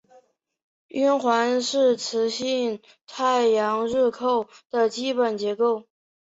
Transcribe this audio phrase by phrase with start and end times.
[0.87, 5.83] 冕环是磁性太阳日冕的基本结构。